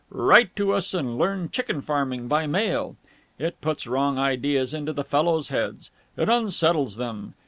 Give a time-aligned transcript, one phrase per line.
[0.09, 2.95] Write To Us and Learn Chicken Farming By Mail....
[3.37, 5.91] It puts wrong ideas into the fellows' heads.
[6.17, 7.35] It unsettles them.